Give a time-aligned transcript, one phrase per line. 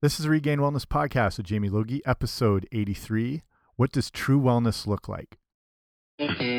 [0.00, 3.42] This is the Regained Wellness Podcast with Jamie Logie, episode 83.
[3.74, 5.38] What does true wellness look like?
[6.20, 6.57] Mm-hmm.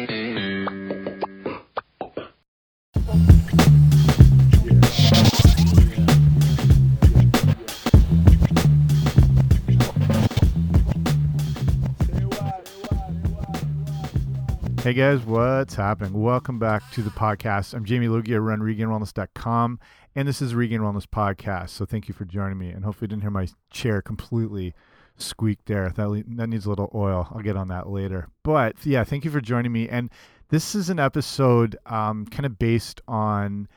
[14.89, 16.19] Hey guys, what's happening?
[16.19, 17.75] Welcome back to the podcast.
[17.75, 18.33] I'm Jamie Logie.
[18.33, 19.79] I run regainedwellness.com,
[20.15, 21.69] and this is the Regained Wellness Podcast.
[21.69, 22.71] So thank you for joining me.
[22.71, 24.73] And hopefully, you didn't hear my chair completely
[25.15, 25.91] squeak there.
[25.91, 27.27] That, that needs a little oil.
[27.29, 28.29] I'll get on that later.
[28.41, 29.87] But yeah, thank you for joining me.
[29.87, 30.09] And
[30.49, 33.67] this is an episode um, kind of based on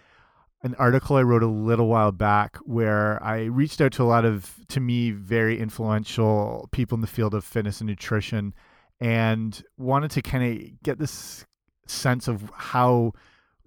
[0.63, 4.25] an article I wrote a little while back where I reached out to a lot
[4.25, 8.55] of, to me, very influential people in the field of fitness and nutrition
[9.03, 11.45] and wanted to kind of get this
[11.87, 13.13] sense of how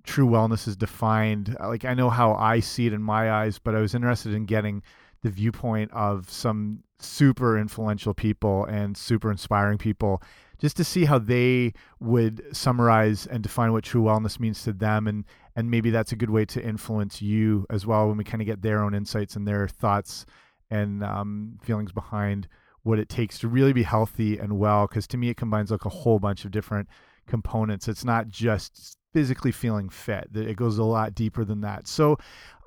[0.05, 1.57] true wellness is defined.
[1.59, 4.45] Like I know how I see it in my eyes, but I was interested in
[4.45, 4.81] getting
[5.23, 10.21] the viewpoint of some super influential people and super inspiring people
[10.57, 15.05] just to see how they would summarize and define what true wellness means to them
[15.05, 15.25] and
[15.57, 18.45] and maybe that's a good way to influence you as well when we kind of
[18.45, 20.25] get their own insights and their thoughts
[20.69, 22.47] and um, feelings behind
[22.85, 25.85] what it takes to really be healthy and well because to me it combines like
[25.85, 26.87] a whole bunch of different
[27.25, 27.87] components.
[27.87, 31.87] It's not just physically feeling fit it goes a lot deeper than that.
[31.87, 32.17] So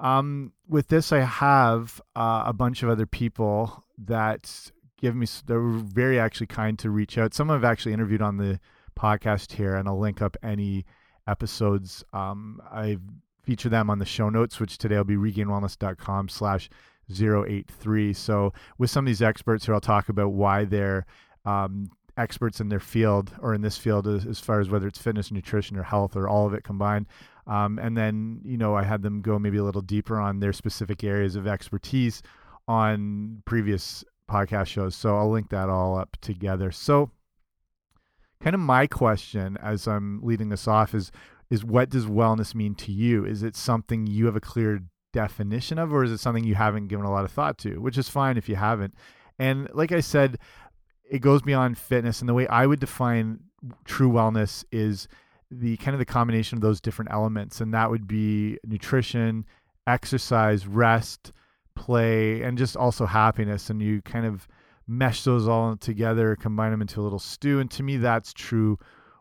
[0.00, 5.60] um, with this i have uh, a bunch of other people that give me they're
[5.60, 7.32] very actually kind to reach out.
[7.32, 8.58] Some i've actually interviewed on the
[8.98, 10.84] podcast here and i'll link up any
[11.28, 12.02] episodes.
[12.12, 12.98] Um, i
[13.44, 16.68] feature them on the show notes which today will be regainedwellness.com slash
[17.10, 18.12] 083.
[18.12, 21.06] So with some of these experts here, I'll talk about why they're
[21.44, 24.98] um, experts in their field or in this field as, as, far as whether it's
[24.98, 27.06] fitness, nutrition, or health, or all of it combined.
[27.46, 30.52] Um, and then, you know, I had them go maybe a little deeper on their
[30.52, 32.22] specific areas of expertise
[32.66, 34.94] on previous podcast shows.
[34.94, 36.70] So I'll link that all up together.
[36.70, 37.10] So,
[38.40, 41.10] kind of my question as I'm leading this off is
[41.50, 43.24] is what does wellness mean to you?
[43.24, 44.82] Is it something you have a clear
[45.22, 47.80] definition of, or is it something you haven't given a lot of thought to?
[47.80, 48.94] Which is fine if you haven't.
[49.38, 50.38] And like I said,
[51.10, 52.20] it goes beyond fitness.
[52.20, 53.40] And the way I would define
[53.84, 55.08] true wellness is
[55.50, 59.46] the kind of the combination of those different elements, and that would be nutrition,
[59.86, 61.32] exercise, rest,
[61.74, 63.70] play, and just also happiness.
[63.70, 64.46] And you kind of
[64.86, 67.60] mesh those all together, combine them into a little stew.
[67.60, 68.78] And to me, that's true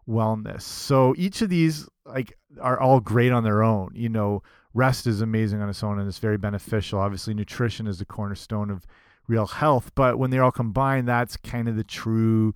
[0.07, 0.61] wellness.
[0.61, 3.91] So each of these like are all great on their own.
[3.93, 4.43] You know,
[4.77, 6.99] rest is amazing on its own and it's very beneficial.
[6.99, 8.85] Obviously, nutrition is the cornerstone of
[9.27, 12.53] real health, but when they're all combined, that's kind of the true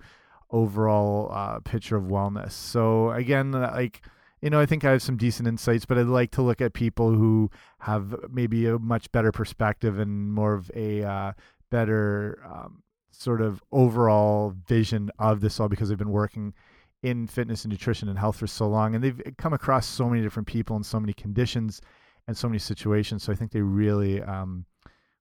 [0.50, 2.52] overall uh, picture of wellness.
[2.52, 4.02] So again, uh, like
[4.40, 6.72] you know, I think I have some decent insights, but I'd like to look at
[6.72, 11.32] people who have maybe a much better perspective and more of a uh,
[11.70, 12.82] better um,
[13.12, 16.54] sort of overall vision of this all because they've been working
[17.02, 20.22] in fitness and nutrition and health for so long and they've come across so many
[20.22, 21.80] different people in so many conditions
[22.26, 23.22] and so many situations.
[23.22, 24.66] So I think they really um,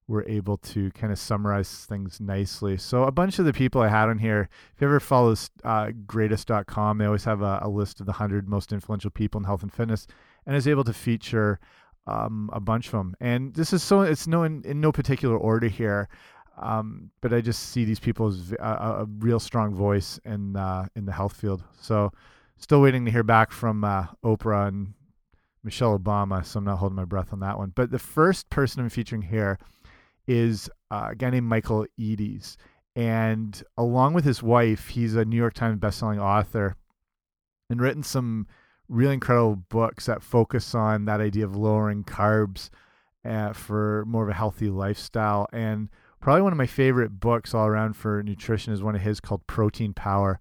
[0.08, 2.78] were able to kind of summarize things nicely.
[2.78, 5.92] So a bunch of the people I had on here, if you ever follow uh,
[6.06, 9.64] greatist.com, they always have a, a, list of the 100 most influential people in health
[9.64, 10.08] and fitness
[10.46, 11.60] and is able to feature
[12.08, 13.16] um, a bunch of them.
[13.20, 16.10] And this is so, it's no in, in no particular order here.
[16.58, 20.88] Um, but I just see these people as a, a real strong voice in uh,
[20.96, 21.64] in the health field.
[21.80, 22.12] So,
[22.58, 24.94] still waiting to hear back from uh, Oprah and
[25.64, 27.72] Michelle Obama, so I'm not holding my breath on that one.
[27.76, 29.60] But the first person I'm featuring here
[30.28, 32.58] is uh, a guy named Michael Eades.
[32.96, 36.76] And along with his wife, he's a New York Times bestselling author
[37.70, 38.48] and written some
[38.90, 42.70] really incredible books that focus on that idea of lowering carbs
[43.24, 45.48] uh, for more of a healthy lifestyle.
[45.54, 45.90] And
[46.20, 49.48] probably one of my favorite books all around for nutrition is one of his called
[49.48, 50.40] Protein Power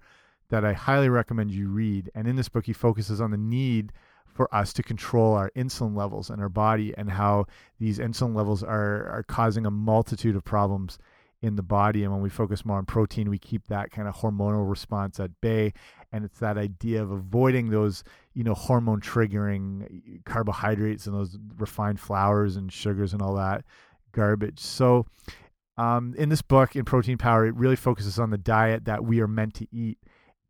[0.48, 2.10] that I highly recommend you read.
[2.14, 3.92] And in this book, he focuses on the need–
[4.40, 7.44] for us to control our insulin levels in our body and how
[7.78, 10.98] these insulin levels are are causing a multitude of problems
[11.42, 12.04] in the body.
[12.04, 15.42] And when we focus more on protein we keep that kind of hormonal response at
[15.42, 15.74] bay.
[16.10, 22.00] And it's that idea of avoiding those you know hormone triggering carbohydrates and those refined
[22.00, 23.62] flours and sugars and all that
[24.12, 24.58] garbage.
[24.58, 25.04] So
[25.76, 29.20] um, in this book in protein power it really focuses on the diet that we
[29.20, 29.98] are meant to eat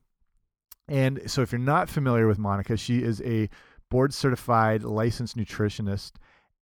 [0.89, 3.51] And so, if you're not familiar with Monica, she is a
[3.91, 6.13] board certified licensed nutritionist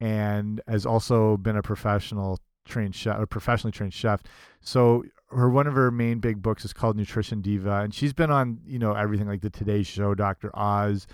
[0.00, 4.22] and has also been a professional trained chef, a professionally trained chef.
[4.60, 8.30] So her one of her main big books is called Nutrition Diva, and she's been
[8.30, 10.50] on you know everything like the Today Show, Dr.
[10.54, 11.06] Oz.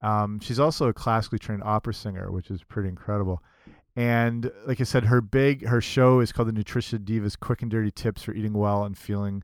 [0.00, 3.42] Um, she's also a classically trained opera singer, which is pretty incredible.
[3.96, 7.70] And like I said, her big her show is called the Nutrition Divas Quick and
[7.70, 9.42] Dirty Tips for Eating Well and Feeling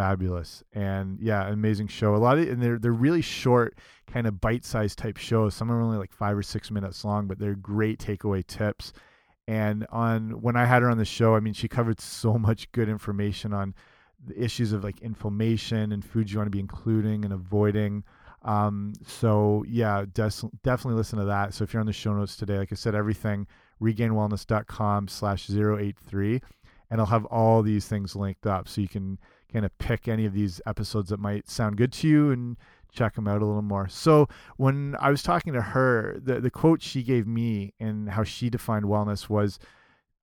[0.00, 0.62] fabulous.
[0.72, 2.14] And yeah amazing show.
[2.14, 3.76] A lot of and they're they're really short
[4.06, 5.54] kind of bite-sized type shows.
[5.54, 8.94] Some are only like five or six minutes long but they're great takeaway tips.
[9.46, 12.72] And on when i had her on the show i mean she covered so much
[12.72, 13.74] good information on
[14.26, 18.04] the issues of like inflammation and foods you want to be including and avoiding.
[18.42, 21.52] Um, so yeah definitely listen to that.
[21.52, 23.46] So if you're on the show notes today like i said everything
[23.82, 26.40] regainwellness.com slash 083
[26.90, 29.18] and i'll have all these things linked up so you can
[29.52, 32.56] kind of pick any of these episodes that might sound good to you and
[32.92, 33.88] check them out a little more.
[33.88, 38.24] So when I was talking to her, the the quote she gave me and how
[38.24, 39.58] she defined wellness was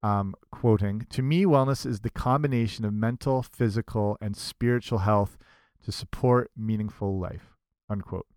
[0.04, 5.38] um, quoting, to me, wellness is the combination of mental, physical, and spiritual health
[5.84, 7.56] to support meaningful life,
[7.90, 8.28] unquote.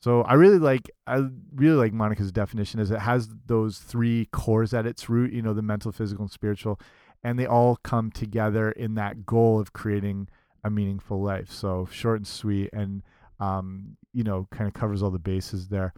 [0.00, 4.72] So I really like I really like Monica's definition as it has those three cores
[4.72, 6.78] at its root, you know, the mental, physical, and spiritual
[7.22, 10.28] and they all come together in that goal of creating
[10.64, 11.50] a meaningful life.
[11.50, 13.02] So short and sweet, and
[13.40, 15.94] um, you know, kind of covers all the bases there.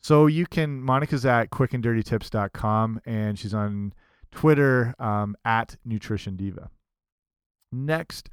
[0.00, 3.92] So you can Monica's at quickanddirtytips.com and she's on
[4.32, 6.70] Twitter um, at Nutrition Diva.
[7.72, 8.30] Next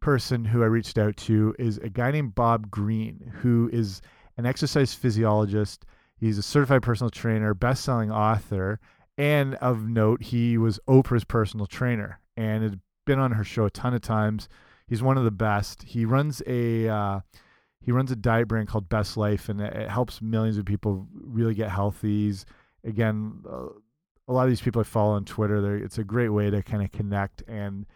[0.00, 4.00] person who I reached out to is a guy named Bob Greene, who is
[4.38, 5.84] an exercise physiologist.
[6.18, 8.80] He's a certified personal trainer, best-selling author,
[9.18, 13.70] and of note, he was Oprah's personal trainer and had been on her show a
[13.70, 14.48] ton of times.
[14.86, 15.82] He's one of the best.
[15.82, 17.20] He runs a uh,
[17.80, 21.54] he runs a diet brand called Best Life, and it, helps millions of people really
[21.54, 22.26] get healthy.
[22.26, 22.44] He's,
[22.84, 23.68] again, uh,
[24.28, 25.60] a lot of these people I follow on Twitter.
[25.60, 27.86] They're, it's a great way to kind of connect and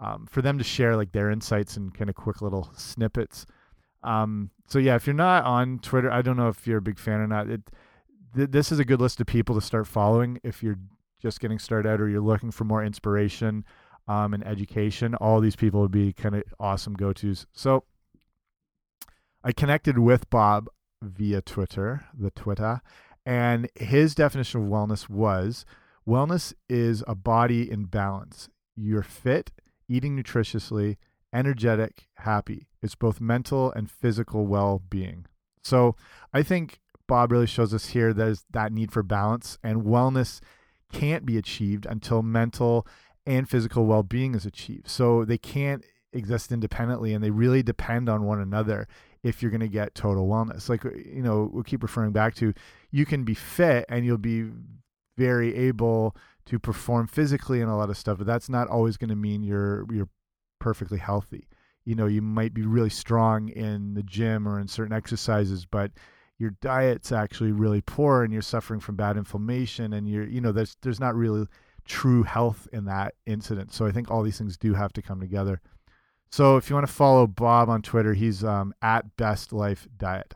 [0.00, 3.46] um, for them to share like their insights and kind of quick little snippets.
[4.02, 6.98] Um, so yeah, if you're not on Twitter, I don't know if you're a big
[6.98, 7.48] fan or not.
[7.48, 7.62] It
[8.34, 10.78] th this is a good list of people to start following if you're
[11.20, 13.64] just getting started out or you're looking for more inspiration
[14.08, 15.14] um, and education.
[15.14, 17.46] All these people would be kind of awesome go tos.
[17.52, 17.84] So
[19.44, 20.68] I connected with Bob
[21.00, 22.80] via Twitter, the Twitter,
[23.24, 25.64] and his definition of wellness was
[26.06, 28.48] wellness is a body in balance.
[28.74, 29.52] You're fit,
[29.88, 30.96] eating nutritiously,
[31.32, 32.68] energetic, happy.
[32.82, 35.26] It's both mental and physical well being.
[35.62, 35.94] So
[36.32, 40.40] I think Bob really shows us here there's that need for balance and wellness
[40.92, 42.86] can't be achieved until mental
[43.26, 44.88] and physical well-being is achieved.
[44.88, 48.86] So they can't exist independently and they really depend on one another
[49.22, 50.68] if you're going to get total wellness.
[50.68, 52.52] Like you know, we'll keep referring back to
[52.90, 54.50] you can be fit and you'll be
[55.16, 56.16] very able
[56.46, 59.42] to perform physically and a lot of stuff, but that's not always going to mean
[59.42, 60.08] you're you're
[60.58, 61.46] perfectly healthy.
[61.84, 65.90] You know, you might be really strong in the gym or in certain exercises, but
[66.42, 70.50] your diet's actually really poor and you're suffering from bad inflammation and you're you know
[70.50, 71.46] there's there's not really
[71.84, 73.72] true health in that incident.
[73.72, 75.60] So i think all these things do have to come together.
[76.32, 80.34] So if you want to follow bob on twitter he's um, at best life diet.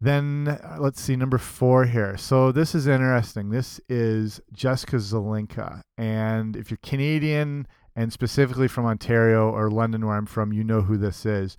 [0.00, 2.16] Then uh, let's see number four here.
[2.16, 3.50] So this is interesting.
[3.50, 5.82] This is jessica zelinka.
[5.98, 10.82] And if you're canadian and specifically from ontario or london where i'm from you know
[10.82, 11.56] who this is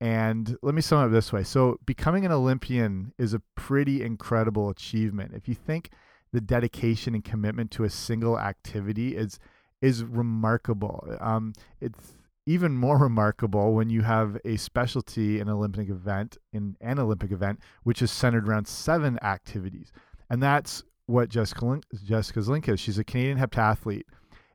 [0.00, 1.44] and let me sum it up this way.
[1.44, 5.32] So, becoming an Olympian is a pretty incredible achievement.
[5.34, 5.90] If you think
[6.32, 9.38] the dedication and commitment to a single activity is
[9.82, 11.16] is remarkable.
[11.20, 12.14] Um, it's
[12.46, 17.32] even more remarkable when you have a specialty in an Olympic event, in an Olympic
[17.32, 19.92] event, which is centered around seven activities.
[20.28, 22.78] And that's what Jessica, Link, Jessica Zlink is.
[22.78, 24.04] She's a Canadian heptathlete.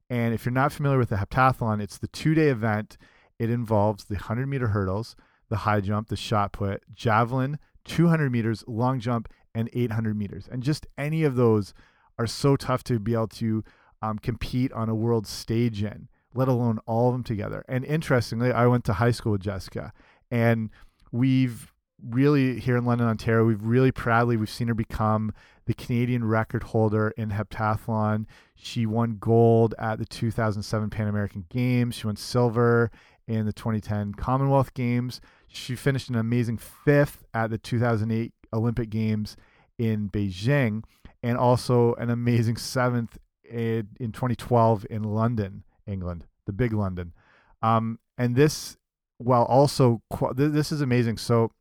[0.10, 2.98] And if you're not familiar with the heptathlon, it's the two day event.
[3.40, 5.16] It involves the 100 meter hurdles,
[5.56, 10.50] the high jump, the shot put, javelin, 200 meters, long jump, and 800 meters.
[10.52, 11.74] And just any of those
[12.20, 13.64] are so tough to be able to
[14.02, 17.64] um, compete on a world stage in, let alone all of them together.
[17.70, 19.94] And interestingly, I went to high school with Jessica,
[20.30, 20.72] and
[21.14, 21.72] we've
[22.06, 25.34] really here in London, Ontario, we've really proudly we've seen her become
[25.68, 28.26] the Canadian record holder in heptathlon.
[28.56, 31.96] She won gold at the 2007 Pan American Games.
[31.96, 32.92] She won silver
[33.28, 35.22] in the 2010 Commonwealth Games.
[35.56, 39.38] She finished an amazing fifth at the 2008 Olympic Games
[39.78, 40.84] in Beijing,
[41.24, 47.14] and also an amazing seventh in, in 2012 in London, England, the big London.
[47.62, 48.78] Um, and this,
[49.18, 50.02] while also,
[50.36, 51.18] this is amazing.
[51.18, 51.52] So,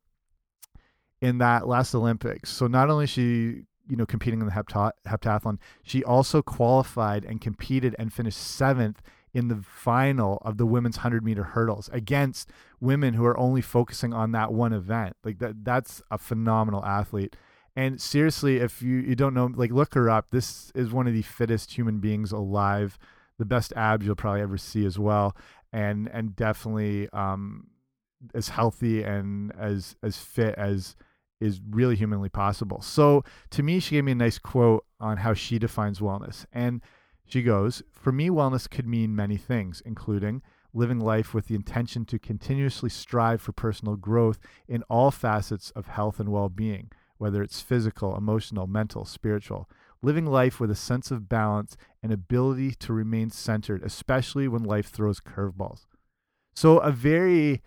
[1.20, 6.04] in that last Olympics, so not only she you know competing in the heptathlon, she
[6.04, 9.00] also qualified and competed and finished seventh
[9.34, 12.50] in the final of the women's 100 meter hurdles against
[12.80, 15.16] women who are only focusing on that one event.
[15.24, 17.36] Like that that's a phenomenal athlete.
[17.76, 20.28] And seriously, if you, you don't know, like look her up.
[20.30, 22.96] This is one of the fittest human beings alive.
[23.38, 25.36] The best abs you'll probably ever see as well.
[25.72, 27.66] And and definitely um
[28.32, 30.94] as healthy and as as fit as
[31.40, 32.80] is really humanly possible.
[32.80, 36.46] So to me, she gave me a nice quote on how she defines wellness.
[36.52, 36.80] And
[37.26, 40.42] she goes, For me, wellness could mean many things, including
[40.74, 44.38] living life with the intention to continuously strive for personal growth
[44.68, 49.68] in all facets of health and well being, whether it's physical, emotional, mental, spiritual.
[50.02, 54.88] Living life with a sense of balance and ability to remain centered, especially when life
[54.88, 55.86] throws curveballs.
[56.54, 57.62] So, a very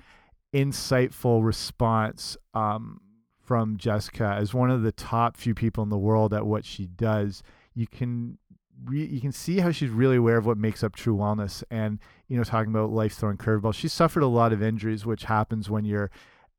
[0.53, 3.01] insightful response um,
[3.41, 6.85] from Jessica as one of the top few people in the world at what she
[6.85, 7.41] does.
[7.73, 8.37] You can
[8.91, 12.37] you can see how she's really aware of what makes up true wellness and you
[12.37, 13.75] know talking about life throwing curveballs.
[13.75, 16.11] She suffered a lot of injuries which happens when you're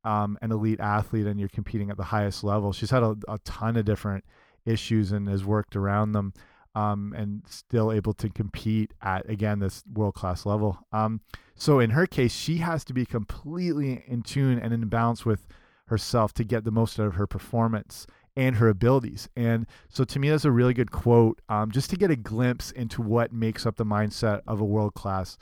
[0.03, 2.71] um, an elite athlete and you're competing at the highest level.
[2.71, 4.23] She's had a, a ton of different
[4.65, 6.33] issues and has worked around them
[6.75, 10.79] um, and still able to compete at again this world class level.
[10.91, 11.21] Um,
[11.55, 15.47] so in her case she has to be completely in tune and in balance with
[15.87, 18.05] herself to get the most out of her performance
[18.39, 19.27] and her abilities.
[19.35, 22.71] And so to me, that's a really good quote um, just to get a glimpse
[22.71, 25.37] into what makes up the mindset of a world class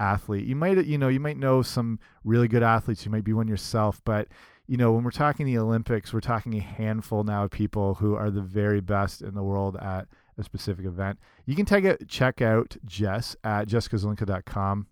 [0.00, 0.46] athlete.
[0.46, 3.04] You might, you know, you might know some really good athletes.
[3.04, 4.26] You might be one yourself, but
[4.66, 8.16] you know, when we're talking the Olympics, we're talking a handful now of people who
[8.16, 11.20] are the very best in the world at a specific event.
[11.46, 14.88] You can take it, check out Jess at jessicazelinka.com,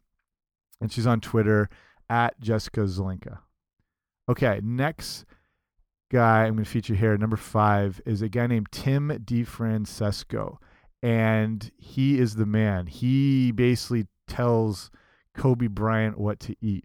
[0.80, 1.68] and she's on Twitter
[2.08, 3.38] at Jessica Zelinka.
[4.28, 5.24] Okay, next
[6.10, 10.56] guy I'm going to feature here, number five, is a guy named Tim DeFrancesco.
[11.02, 12.86] And he is the man.
[12.86, 14.90] He basically tells
[15.34, 16.84] Kobe Bryant what to eat.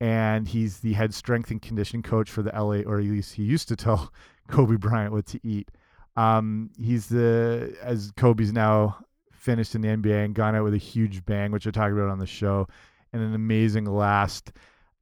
[0.00, 3.42] And he's the head strength and conditioning coach for the LA, or at least he
[3.42, 4.12] used to tell
[4.48, 5.70] Kobe Bryant what to eat.
[6.16, 8.98] Um, he's the, as Kobe's now
[9.32, 12.08] finished in the NBA and gone out with a huge bang, which I talked about
[12.08, 12.66] on the show,
[13.12, 14.52] and an amazing last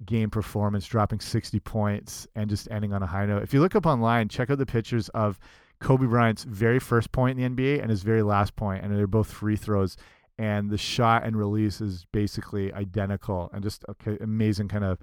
[0.07, 3.43] game performance, dropping 60 points and just ending on a high note.
[3.43, 5.39] If you look up online, check out the pictures of
[5.81, 9.07] Kobe Bryant's very first point in the NBA and his very last point, and they're
[9.07, 9.97] both free throws.
[10.39, 14.99] And the shot and release is basically identical, and just okay, amazing kind of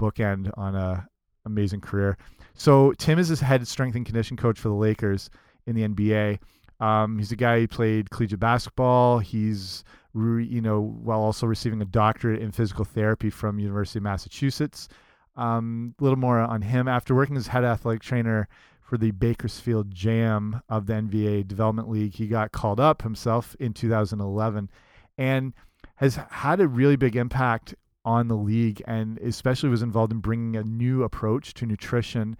[0.00, 1.06] bookend on a
[1.44, 2.16] amazing career.
[2.54, 5.30] So Tim is his head strength and condition coach for the Lakers
[5.66, 6.38] in the NBA.
[6.80, 9.20] Um, he's a guy who played collegiate basketball.
[9.20, 14.88] He's you know, while also receiving a doctorate in physical therapy from University of Massachusetts.
[15.36, 16.88] Um, a little more on him.
[16.88, 18.48] After working as head athletic trainer
[18.82, 23.72] for the Bakersfield Jam of the NBA Development League, he got called up himself in
[23.72, 24.68] 2011
[25.16, 25.54] and
[25.96, 30.56] has had a really big impact on the league and especially was involved in bringing
[30.56, 32.36] a new approach to nutrition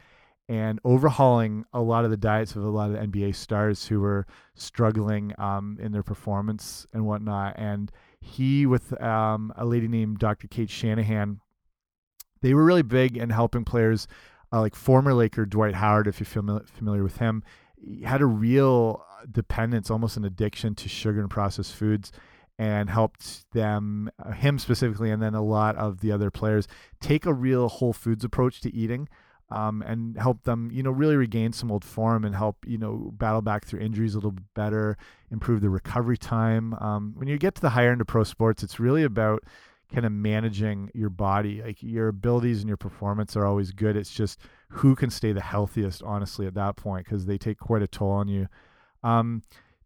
[0.52, 4.00] and overhauling a lot of the diets of a lot of the NBA stars who
[4.00, 7.54] were struggling um, in their performance and whatnot.
[7.56, 7.90] And
[8.20, 10.48] he, with um, a lady named Dr.
[10.48, 11.40] Kate Shanahan,
[12.42, 14.06] they were really big in helping players
[14.52, 17.42] uh, like former Laker Dwight Howard, if you're familiar, with him,
[18.04, 22.12] had a real dependence, almost an addiction to sugar and processed foods
[22.58, 26.68] and helped them, uh, him specifically, and then a lot of the other players
[27.00, 29.08] take a real whole foods approach to eating
[29.52, 33.10] um, and help them, you know, really regain some old form and help, you know,
[33.14, 34.96] battle back through injuries a little bit better,
[35.30, 36.74] improve the recovery time.
[36.74, 39.44] Um, when you get to the higher end of pro sports, it's really about
[39.92, 41.62] kind of managing your body.
[41.62, 43.96] Like your abilities and your performance are always good.
[43.96, 47.82] It's just who can stay the healthiest, honestly, at that point, because they take quite
[47.82, 48.48] a toll on you.
[49.04, 49.42] Um,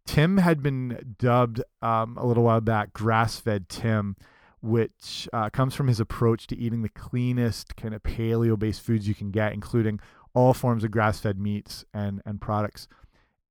[0.06, 4.16] Tim had been dubbed um, a little while back grass fed Tim,
[4.60, 9.06] which uh, comes from his approach to eating the cleanest kind of paleo based foods
[9.08, 10.00] you can get, including
[10.34, 12.88] all forms of grass fed meats and, and products.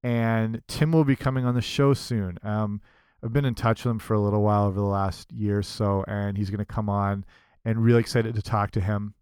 [0.03, 2.37] And Tim will be coming on the show soon.
[2.43, 2.81] Um,
[3.23, 5.63] I've been in touch with him for a little while over the last year or
[5.63, 7.25] so, and he's going to come on
[7.63, 9.15] and really excited to talk to him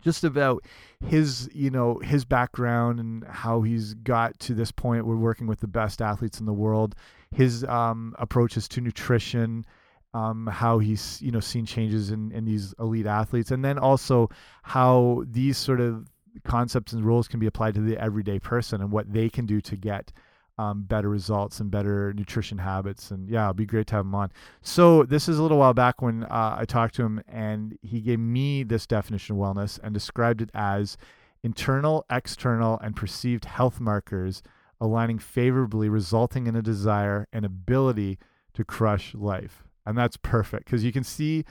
[0.00, 0.64] just about
[1.04, 5.60] his you know his background and how he's got to this point we're working with
[5.60, 6.94] the best athletes in the world
[7.34, 9.64] his um, approaches to nutrition
[10.14, 14.28] um, how he's you know seen changes in in these elite athletes and then also
[14.62, 16.08] how these sort of
[16.44, 19.60] concepts and rules can be applied to the everyday person and what they can do
[19.60, 20.12] to get
[20.58, 23.10] um, better results and better nutrition habits.
[23.10, 24.32] And yeah, it'd be great to have him on.
[24.60, 28.00] So this is a little while back when uh, I talked to him, and he
[28.00, 30.96] gave me this definition of wellness and described it as
[31.42, 34.42] internal, external, and perceived health markers
[34.80, 38.18] aligning favorably, resulting in a desire and ability
[38.54, 39.67] to crush life.
[39.88, 41.46] And that's perfect because you can see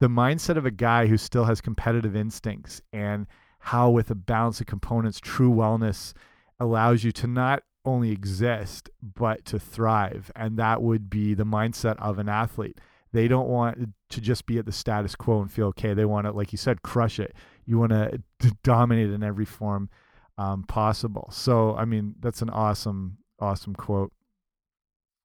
[0.00, 3.26] the mindset of a guy who still has competitive instincts and
[3.58, 6.14] how, with a balance of components, true wellness
[6.58, 10.32] allows you to not only exist but to thrive.
[10.34, 12.80] And that would be the mindset of an athlete.
[13.12, 15.92] They don't want to just be at the status quo and feel okay.
[15.92, 17.34] They want to like you said crush it.
[17.66, 18.22] You want to
[18.62, 19.90] dominate in every form
[20.38, 21.28] um, possible.
[21.30, 24.10] So i mean that's an awesome awesome quote.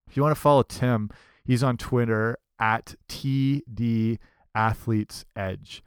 [0.10, 1.10] If you want to follow tim
[1.46, 4.18] he's on twitter at td
[4.56, 5.84] athletes edge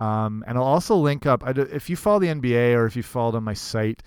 [0.00, 3.34] um, and i'll also link up if you follow the nba or if you followed
[3.34, 4.02] on my site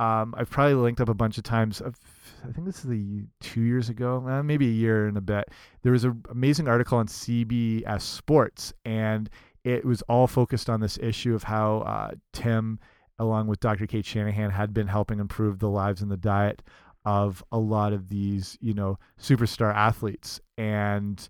[0.00, 1.82] um, I've probably linked up a bunch of times.
[1.82, 5.50] I think this is the two years ago, uh, maybe a year and a bit.
[5.82, 9.28] There was an amazing article on CBS Sports, and
[9.62, 12.78] it was all focused on this issue of how uh, Tim,
[13.18, 13.86] along with Dr.
[13.86, 16.62] Kate Shanahan, had been helping improve the lives and the diet
[17.04, 21.28] of a lot of these, you know, superstar athletes, and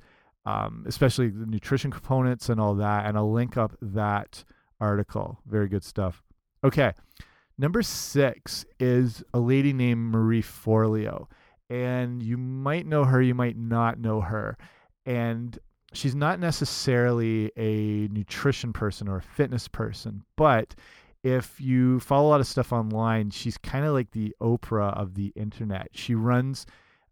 [0.51, 3.07] um, especially the nutrition components and all that.
[3.07, 4.45] And I'll link up that
[4.81, 5.39] article.
[5.47, 6.23] Very good stuff.
[6.65, 6.93] Okay.
[7.59, 11.27] Number six is a lady named Marie Forleo.
[11.69, 14.57] And you might know her, you might not know her.
[15.07, 15.59] And
[15.93, 20.75] she's not necessarily a nutrition person or a fitness person, but
[21.23, 25.15] if you follow a lot of stuff online, she's kind of like the Oprah of
[25.15, 25.89] the internet.
[25.93, 26.65] She runs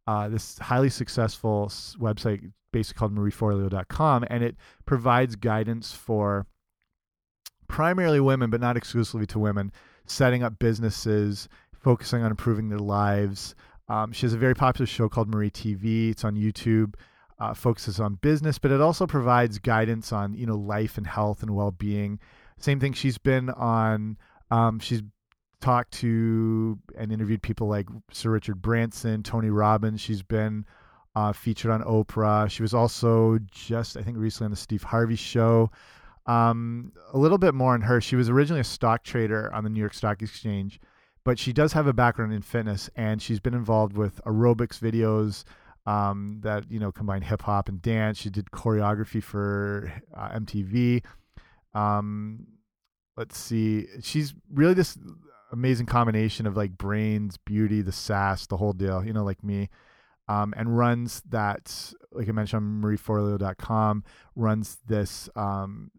[0.08, 6.46] uh, this highly successful website basically called marieforleo.com, and it provides guidance for
[7.68, 9.70] primarily women, but not exclusively to women,
[10.06, 13.54] setting up businesses, focusing on improving their lives.
[13.90, 16.10] Um, she has a very popular show called Marie TV.
[16.12, 16.94] It's on YouTube.
[17.38, 21.42] Uh, focuses on business, but it also provides guidance on you know life and health
[21.42, 22.18] and well being.
[22.58, 22.94] Same thing.
[22.94, 24.16] She's been on.
[24.50, 25.02] Um, she's
[25.60, 30.00] talked to and interviewed people like Sir Richard Branson, Tony Robbins.
[30.00, 30.64] She's been
[31.14, 32.50] uh, featured on Oprah.
[32.50, 35.70] She was also just I think recently on the Steve Harvey show.
[36.26, 38.00] Um, a little bit more on her.
[38.00, 40.78] She was originally a stock trader on the New York Stock Exchange,
[41.24, 45.44] but she does have a background in fitness, and she's been involved with aerobics videos
[45.86, 48.18] um, that you know combine hip hop and dance.
[48.18, 51.02] She did choreography for uh, MTV.
[51.74, 52.46] Um,
[53.16, 54.98] let's see, she's really this
[55.52, 59.04] amazing combination of like brains, beauty, the sass, the whole deal.
[59.04, 59.68] You know, like me.
[60.28, 64.04] Um, and runs that, like I mentioned on marieforleo.com,
[64.36, 65.90] runs this um,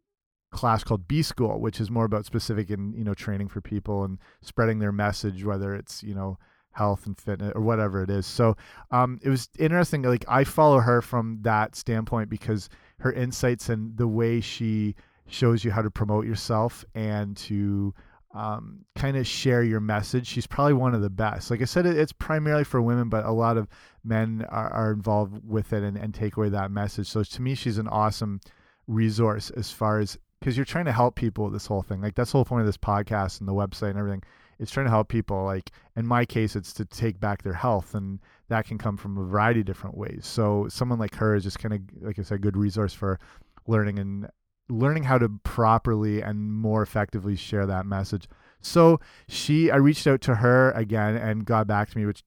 [0.51, 4.03] class called B School, which is more about specific and you know training for people
[4.03, 6.37] and spreading their message, whether it's you know
[6.71, 8.25] health and fitness or whatever it is.
[8.25, 8.55] So
[8.91, 10.03] um, it was interesting.
[10.03, 14.95] Like I follow her from that standpoint because her insights and the way she
[15.27, 17.93] shows you how to promote yourself and to
[18.33, 20.27] um, kind of share your message.
[20.27, 21.49] She's probably one of the best.
[21.49, 23.67] Like I said, it's primarily for women, but a lot of
[24.03, 27.07] men are, are involved with it and, and take away that message.
[27.07, 28.39] So to me, she's an awesome
[28.87, 32.01] resource as far as because you're trying to help people with this whole thing.
[32.01, 34.23] Like that's the whole point of this podcast and the website and everything.
[34.59, 35.43] It's trying to help people.
[35.43, 39.17] Like in my case, it's to take back their health, and that can come from
[39.17, 40.21] a variety of different ways.
[40.25, 43.19] So someone like her is just kind of, like I said, a good resource for
[43.67, 44.29] learning and
[44.69, 48.27] learning how to properly and more effectively share that message.
[48.61, 52.23] So she, I reached out to her again and got back to me, which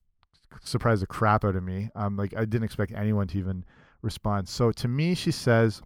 [0.63, 1.89] surprised the crap out of me.
[1.95, 3.65] Um, like I didn't expect anyone to even
[4.01, 4.49] respond.
[4.49, 5.81] So to me, she says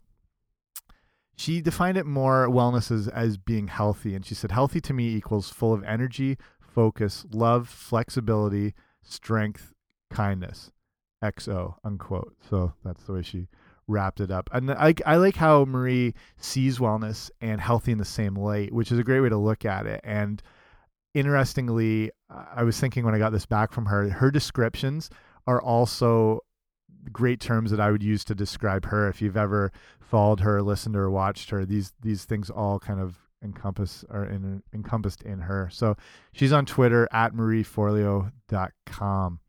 [1.38, 4.15] she defined it more wellness as, as being healthy.
[4.15, 9.74] And she said, healthy to me equals full of energy, focus, love, flexibility, strength,
[10.10, 10.72] kindness.
[11.24, 12.36] XO, unquote.
[12.48, 13.48] So that's the way she
[13.88, 14.50] wrapped it up.
[14.52, 18.91] And I, I like how Marie sees wellness and healthy in the same light, which
[18.91, 20.02] is a great way to look at it.
[20.04, 20.41] And
[21.13, 25.10] interestingly, I was thinking when I got this back from her, her descriptions
[25.45, 26.41] are also
[27.12, 29.08] great terms that I would use to describe her.
[29.08, 33.00] If you've ever followed her, listened to her, watched her, these these things all kind
[33.00, 35.69] of encompass are in, encompassed in her.
[35.71, 35.95] So
[36.34, 39.39] she's on Twitter at marieforleo.com.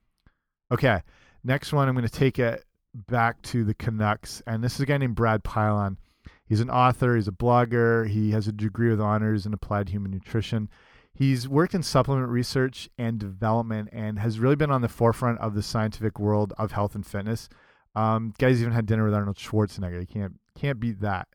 [0.71, 1.03] Okay,
[1.43, 4.87] next one I'm going to take it back to the Canucks, and this is a
[4.87, 5.99] guy named Brad Pilon.
[6.47, 10.11] He's an author, he's a blogger, he has a degree with honors in applied human
[10.11, 10.69] nutrition.
[11.13, 15.55] He's worked in supplement research and development and has really been on the forefront of
[15.55, 17.49] the scientific world of health and fitness.
[17.95, 20.01] Um, guys even had dinner with Arnold Schwarzenegger.
[20.01, 21.29] You can't can't beat that.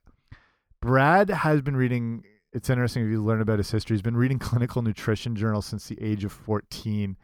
[0.82, 2.24] Brad has been reading.
[2.54, 3.96] It's interesting if you learn about his history.
[3.96, 7.18] He's been reading clinical nutrition journals since the age of 14,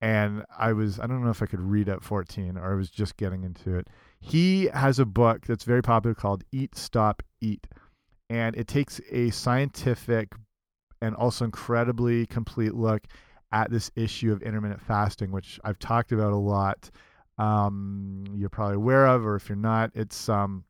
[0.00, 2.90] and I was I don't know if I could read at 14 or I was
[2.90, 3.88] just getting into it.
[4.20, 7.66] He has a book that's very popular called Eat Stop Eat,
[8.28, 10.32] and it takes a scientific
[11.02, 13.06] and also incredibly complete look
[13.52, 16.90] at this issue of intermittent fasting, which I've talked about a lot.
[17.38, 20.64] Um, you're probably aware of, or if you're not, it's um,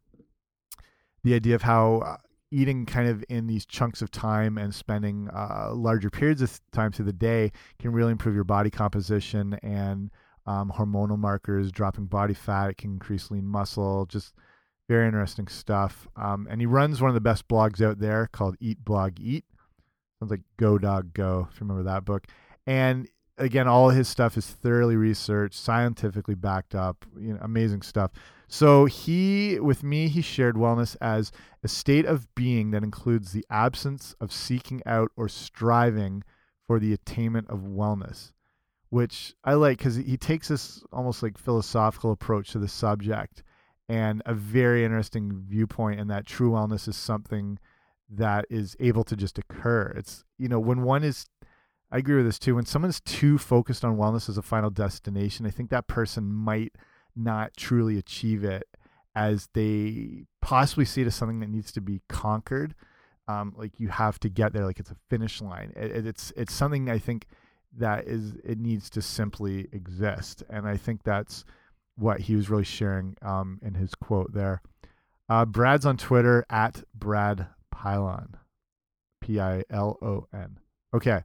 [1.25, 2.16] the idea of how uh,
[2.50, 6.92] eating kind of in these chunks of time and spending uh, larger periods of time
[6.92, 10.10] through the day can really improve your body composition and
[10.46, 12.70] um, hormonal markers, dropping body fat.
[12.70, 14.06] It can increase lean muscle.
[14.06, 14.34] Just
[14.88, 16.08] very interesting stuff.
[16.16, 19.44] Um, and he runs one of the best blogs out there called Eat Blog Eat.
[20.18, 22.26] Sounds like Go Dog Go, if you remember that book.
[22.66, 23.08] And
[23.40, 28.12] again, all his stuff is thoroughly researched, scientifically backed up, you know, amazing stuff.
[28.46, 33.46] So he, with me, he shared wellness as a state of being that includes the
[33.50, 36.22] absence of seeking out or striving
[36.66, 38.33] for the attainment of wellness,
[38.90, 43.42] which I like because he takes this almost like philosophical approach to the subject
[43.88, 47.59] and a very interesting viewpoint in that true wellness is something
[48.09, 49.92] that is able to just occur.
[49.96, 51.26] It's, you know, when one is,
[51.92, 55.46] I agree with this too, when someone's too focused on wellness as a final destination,
[55.46, 56.76] I think that person might
[57.16, 58.64] not truly achieve it
[59.14, 62.74] as they possibly see it as something that needs to be conquered.
[63.26, 65.72] Um, like you have to get there, like it's a finish line.
[65.76, 67.26] It, it's it's something I think
[67.76, 71.44] that is it needs to simply exist, and I think that's
[71.96, 74.62] what he was really sharing um, in his quote there.
[75.29, 78.37] Uh, Brad's on Twitter at Brad Pilon.
[79.20, 80.59] P I L O N.
[80.94, 81.22] Okay.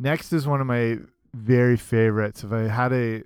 [0.00, 0.98] Next is one of my
[1.34, 2.44] very favorites.
[2.44, 3.22] If I had a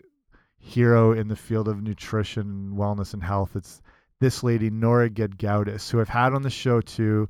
[0.59, 3.83] hero in the field of nutrition, wellness, and health, it's
[4.21, 7.29] this lady, Nora Gedgaudas, who I've had on the show too,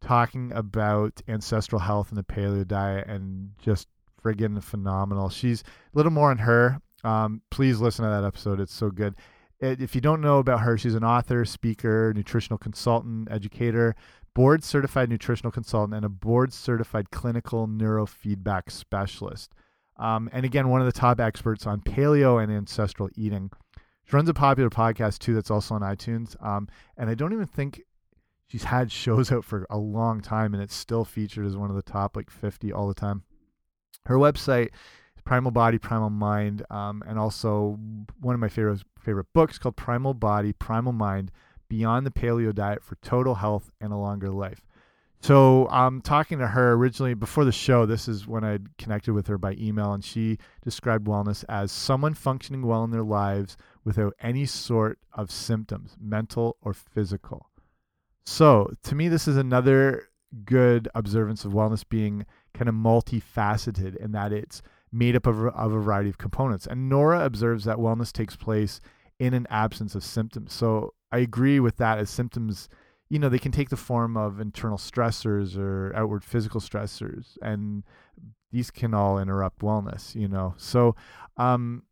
[0.00, 3.88] talking about ancestral health and the paleo diet and just
[4.22, 5.30] friggin' phenomenal.
[5.30, 6.80] She's a little more on her.
[7.04, 8.60] Um, please listen to that episode.
[8.60, 9.14] It's so good.
[9.60, 13.94] If you don't know about her, she's an author, speaker, nutritional consultant, educator
[14.34, 19.52] board certified nutritional consultant, and a board certified clinical neurofeedback specialist.
[19.96, 23.50] Um, and again, one of the top experts on paleo and ancestral eating.
[24.04, 26.42] She runs a popular podcast too that's also on iTunes.
[26.44, 27.82] Um, and I don't even think
[28.46, 31.76] she's had shows out for a long time, and it's still featured as one of
[31.76, 33.22] the top like 50 all the time.
[34.06, 34.70] Her website
[35.14, 37.78] is Primal Body, Primal Mind, um, and also
[38.20, 41.30] one of my favorite favorite books called Primal Body, Primal Mind
[41.72, 44.60] beyond the paleo diet for total health and a longer life.
[45.22, 47.86] So I'm talking to her originally before the show.
[47.86, 52.12] This is when I connected with her by email, and she described wellness as someone
[52.12, 57.48] functioning well in their lives without any sort of symptoms, mental or physical.
[58.26, 60.10] So to me, this is another
[60.44, 64.60] good observance of wellness being kind of multifaceted in that it's
[64.92, 66.66] made up of, of a variety of components.
[66.66, 68.82] And Nora observes that wellness takes place
[69.18, 70.52] in an absence of symptoms.
[70.52, 72.68] So I agree with that as symptoms,
[73.08, 77.84] you know, they can take the form of internal stressors or outward physical stressors, and
[78.50, 80.54] these can all interrupt wellness, you know.
[80.56, 80.96] So,
[81.36, 81.82] um,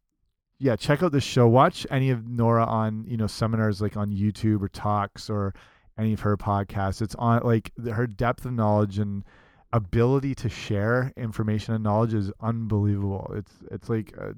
[0.58, 1.46] yeah, check out the show.
[1.46, 5.54] Watch any of Nora on, you know, seminars like on YouTube or talks or
[5.98, 7.02] any of her podcasts.
[7.02, 9.24] It's on like her depth of knowledge and
[9.72, 13.32] ability to share information and knowledge is unbelievable.
[13.36, 14.34] It's it's like a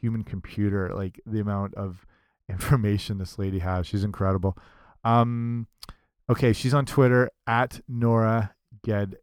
[0.00, 2.06] human computer, like the amount of
[2.58, 3.86] information this lady has.
[3.86, 4.56] She's incredible.
[5.04, 5.66] Um,
[6.28, 9.16] okay, she's on Twitter at Nora Ged.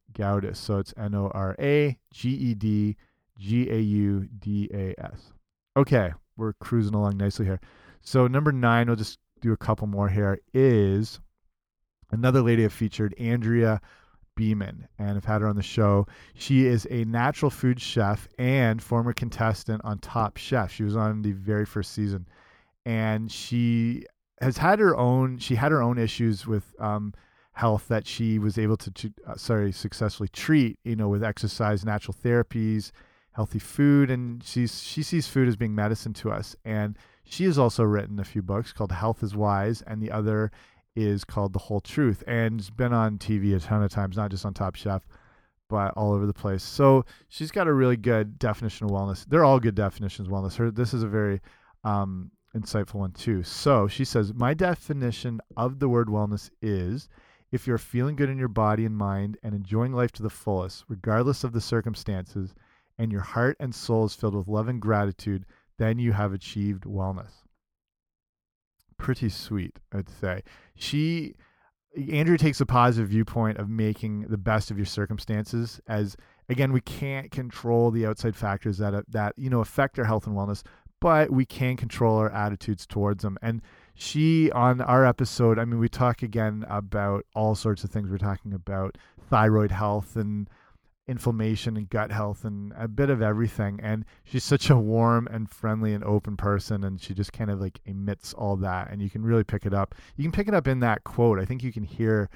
[0.54, 2.96] So it's N O R A G E D
[3.38, 5.34] G A U D A S.
[5.76, 7.60] Okay, we're cruising along nicely here.
[8.02, 11.20] So number nine, we'll just do a couple more here, is
[12.12, 13.82] another lady I've featured, Andrea
[14.36, 16.08] Beaman, and I've had her on the show.
[16.34, 20.72] She is a natural food chef and former contestant on Top Chef.
[20.72, 22.28] She was on the very first season
[22.86, 24.06] and she
[24.42, 25.38] has had her own.
[25.38, 27.14] She had her own issues with um,
[27.54, 30.80] health that she was able to, uh, sorry, successfully treat.
[30.84, 32.92] You know, with exercise, natural therapies,
[33.32, 36.56] healthy food, and she's she sees food as being medicine to us.
[36.66, 40.52] And she has also written a few books called Health is Wise, and the other
[40.96, 44.32] is called The Whole Truth, and has been on TV a ton of times, not
[44.32, 45.06] just on Top Chef,
[45.70, 46.64] but all over the place.
[46.64, 49.26] So she's got a really good definition of wellness.
[49.28, 50.56] They're all good definitions of wellness.
[50.56, 51.42] Her this is a very
[51.84, 53.44] um, insightful one too.
[53.44, 57.10] So she says, my definition of the word wellness is
[57.52, 60.84] if you're feeling good in your body and mind and enjoying life to the fullest,
[60.88, 62.54] regardless of the circumstances,
[62.98, 65.46] and your heart and soul is filled with love and gratitude,
[65.78, 67.32] then you have achieved wellness.
[68.98, 70.42] Pretty sweet, I'd say.
[70.76, 71.36] She,
[72.12, 75.82] Andrea takes a positive viewpoint of making the best of your circumstances.
[75.88, 76.16] As
[76.48, 80.36] again, we can't control the outside factors that that you know affect our health and
[80.36, 80.64] wellness,
[81.00, 83.38] but we can control our attitudes towards them.
[83.42, 83.62] And
[83.94, 88.10] she on our episode, I mean, we talk again about all sorts of things.
[88.10, 88.98] We're talking about
[89.30, 90.50] thyroid health and
[91.08, 93.80] inflammation and gut health and a bit of everything.
[93.82, 96.84] And she's such a warm and friendly and open person.
[96.84, 98.90] And she just kind of like emits all that.
[98.92, 99.96] And you can really pick it up.
[100.18, 101.40] You can pick it up in that quote.
[101.40, 102.30] I think you can hear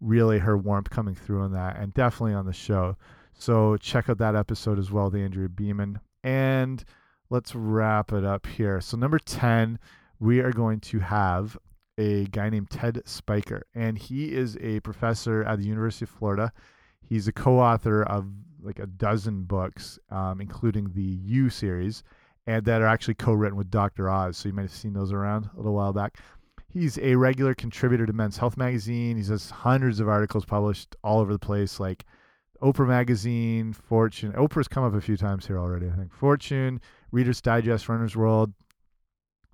[0.00, 2.96] really her warmth coming through on that and definitely on the show.
[3.32, 6.00] So check out that episode as well, the Andrea Beaman.
[6.24, 6.84] And
[7.30, 8.80] let's wrap it up here.
[8.80, 9.78] So, number 10,
[10.20, 11.56] we are going to have
[11.98, 16.52] a guy named Ted Spiker, and he is a professor at the University of Florida
[17.08, 18.26] He's a co-author of
[18.60, 22.02] like a dozen books, um, including the YOU series,
[22.46, 24.10] and that are actually co-written with Dr.
[24.10, 24.36] Oz.
[24.36, 26.18] So you might have seen those around a little while back.
[26.68, 29.16] He's a regular contributor to Men's Health magazine.
[29.16, 32.04] He has hundreds of articles published all over the place, like
[32.60, 34.32] Oprah magazine, Fortune.
[34.32, 36.12] Oprah's come up a few times here already, I think.
[36.12, 36.80] Fortune,
[37.16, 38.52] Reader's Digest, Runner's World,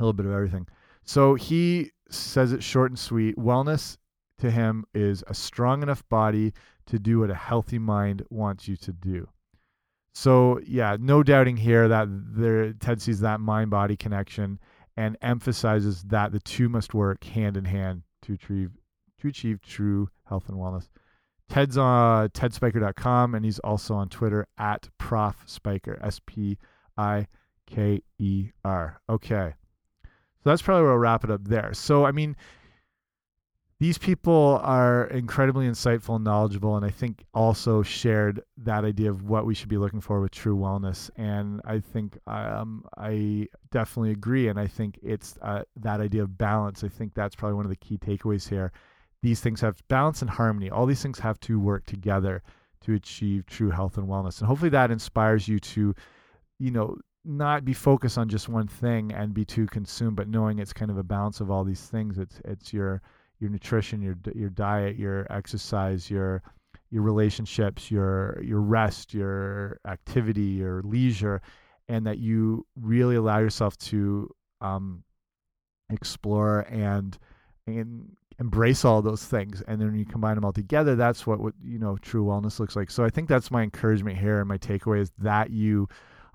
[0.01, 0.67] a little bit of everything.
[1.05, 3.37] So he says it short and sweet.
[3.37, 3.99] Wellness
[4.41, 6.53] to him is a strong enough body
[6.87, 9.29] to do what a healthy mind wants you to do.
[10.13, 14.59] So yeah, no doubting here that there Ted sees that mind body connection
[14.97, 18.73] and emphasizes that the two must work hand in hand to achieve
[19.21, 20.89] to achieve true health and wellness.
[21.49, 26.59] Ted's uh, on tedspiker.com and he's also on Twitter at Prof Spiker S P
[26.99, 27.29] I
[27.73, 29.01] K E R.
[29.09, 29.55] Okay.
[30.05, 31.73] So that's probably where we'll wrap it up there.
[31.73, 32.37] So I mean,
[33.83, 39.25] these people are incredibly insightful and knowledgeable and i think also shared that idea of
[39.25, 44.13] what we should be looking for with true wellness and i think um, i definitely
[44.13, 47.65] agree and i think it's uh, that idea of balance i think that's probably one
[47.65, 48.71] of the key takeaways here
[49.21, 52.41] these things have balance and harmony all these things have to work together
[52.81, 55.93] to achieve true health and wellness and hopefully that inspires you to
[56.61, 60.59] you know not be focused on just one thing and be too consumed but knowing
[60.59, 62.19] it's kind of a balance of all these things.
[62.19, 63.03] It's it's your
[63.39, 66.43] your nutrition, your your diet, your exercise, your
[66.91, 71.41] your relationships, your your rest, your activity, your leisure,
[71.89, 74.29] and that you really allow yourself to
[74.61, 75.03] um,
[75.91, 77.19] explore and
[77.67, 79.63] and embrace all those things.
[79.69, 82.75] And then you combine them all together that's what, what you know true wellness looks
[82.75, 82.91] like.
[82.91, 85.89] So i think that's my encouragement here and my takeaway is that you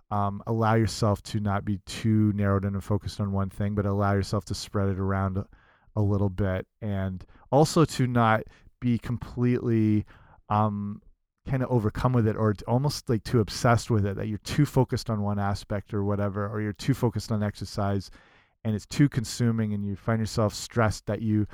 [0.10, 3.86] um, allow yourself to not be too narrowed in and focused on one thing but
[3.86, 5.44] allow yourself to spread it around
[5.96, 8.44] a little bit and also to not
[8.80, 10.06] be completely
[10.50, 11.02] um,
[11.48, 14.66] kind of overcome with it or almost like too obsessed with it that you're too
[14.66, 18.12] focused on one aspect or whatever or you're too focused on exercise
[18.64, 21.48] and it's too consuming and you find yourself stressed that you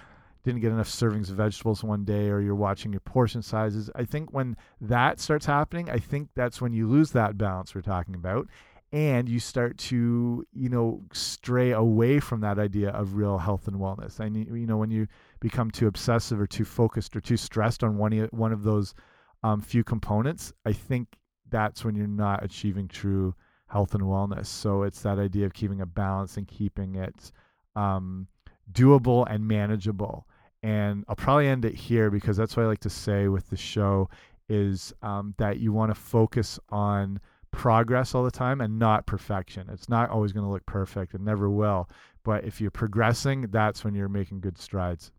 [0.43, 4.03] didn't get enough servings of vegetables one day or you're watching your portion sizes i
[4.03, 8.15] think when that starts happening i think that's when you lose that balance we're talking
[8.15, 8.47] about
[8.91, 13.77] and you start to you know stray away from that idea of real health and
[13.77, 14.21] wellness.
[14.21, 15.08] I mean you know when you
[15.39, 18.93] become too obsessive or too focused or too stressed on one one of those
[19.41, 21.08] um, few components i think
[21.49, 23.34] that's when you're not achieving true
[23.73, 24.45] health and wellness.
[24.45, 27.32] So it's that idea of keeping a balance and keeping it
[27.75, 28.27] um,
[28.71, 30.27] doable and manageable
[30.63, 33.58] and i'll probably end it here because that's what i like to say with the
[33.58, 34.10] show
[34.49, 37.19] is um, that you want to focus on
[37.52, 39.69] progress all the time and not perfection.
[39.71, 41.89] It's not always going to look perfect and never will.
[42.23, 45.12] But if you're progressing, that's when you're making good strides.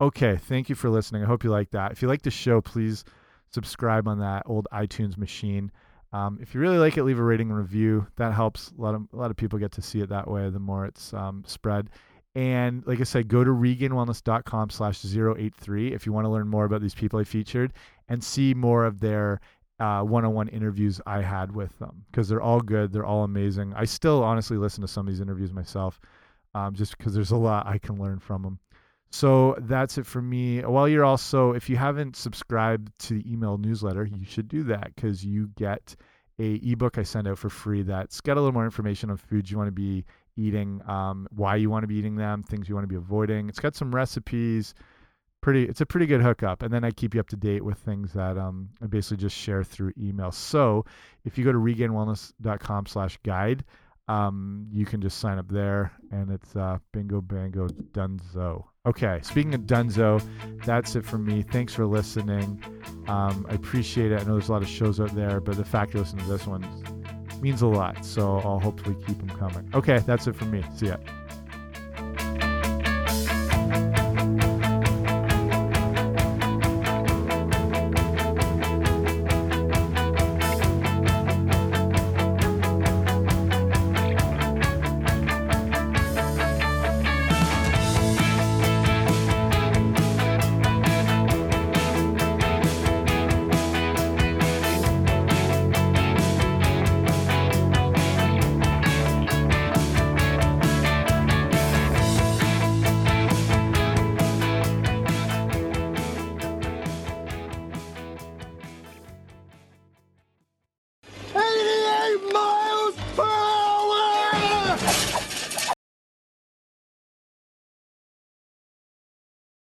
[0.00, 1.22] Okay, thank you for listening.
[1.22, 1.92] I hope you like that.
[1.92, 3.04] If you like the show, please
[3.50, 5.70] subscribe on that old iTunes machine.
[6.12, 8.06] Um, if you really like it, leave a rating and review.
[8.16, 8.72] That helps.
[8.78, 10.48] A lot of a lot of people get to see it that way.
[10.48, 11.90] The more it's um, spread.
[12.38, 16.64] And like I said, go to regainwellness.com slash 083 if you want to learn more
[16.66, 17.72] about these people I featured
[18.08, 19.40] and see more of their
[19.80, 22.92] uh, one-on-one interviews I had with them because they're all good.
[22.92, 23.74] They're all amazing.
[23.74, 26.00] I still honestly listen to some of these interviews myself.
[26.54, 28.58] um, just because there's a lot I can learn from them.
[29.10, 30.60] So that's it for me.
[30.62, 34.94] While you're also, if you haven't subscribed to the email newsletter, you should do that
[34.94, 35.96] because you get
[36.38, 39.50] a ebook I send out for free that's got a little more information on foods
[39.50, 40.04] you want to be
[40.38, 43.48] eating, um, why you want to be eating them, things you want to be avoiding.
[43.48, 44.74] It's got some recipes.
[45.40, 47.78] Pretty, it's a pretty good hookup, and then I keep you up to date with
[47.78, 50.32] things that um, I basically just share through email.
[50.32, 50.84] So
[51.24, 53.64] if you go to regainedwellness.com/guide,
[54.08, 58.64] um, you can just sign up there, and it's uh, bingo bango dunzo.
[58.86, 60.22] Okay, speaking of dunzo,
[60.64, 61.42] that's it for me.
[61.42, 62.62] Thanks for listening.
[63.06, 64.20] Um, I appreciate it.
[64.20, 66.24] I know there's a lot of shows out there, but the fact you listen to
[66.24, 66.62] this one
[67.42, 68.04] means a lot.
[68.04, 69.68] So I'll hopefully keep them coming.
[69.74, 70.64] Okay, that's it for me.
[70.76, 70.96] See ya.